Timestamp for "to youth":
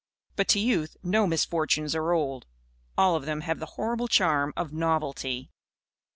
0.47-0.97